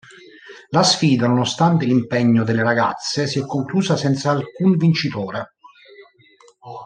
La 0.71 0.81
sfida, 0.81 1.27
nonostante 1.27 1.85
l'impegno 1.85 2.43
delle 2.43 2.63
ragazze, 2.63 3.27
si 3.27 3.37
è 3.37 3.45
conclusa 3.45 3.95
senza 3.95 4.31
alcun 4.31 4.75
vincitore. 4.75 5.53